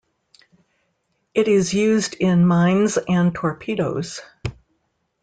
It 1.35 1.47
is 1.47 1.75
used 1.75 2.15
in 2.15 2.43
mines 2.43 2.97
and 3.07 3.35
torpedoes. 3.35 4.19